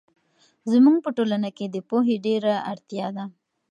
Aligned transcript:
زموږ 0.71 0.97
په 1.05 1.09
ټولنه 1.17 1.49
کې 1.57 1.65
د 1.69 1.77
پوهې 1.89 2.15
ډېر 2.25 2.43
اړتیا 2.71 3.07
ده. 3.17 3.25